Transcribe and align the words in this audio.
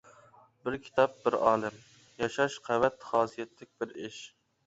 «بىر 0.67 0.75
كىتاب 0.85 1.11
بىر 1.25 1.35
ئالەم» 1.49 1.77
ياشاش 2.23 2.57
قەۋەت 2.69 3.07
خاسىيەتلىك 3.11 3.73
بىر 3.83 3.93
ئىش. 4.07 4.19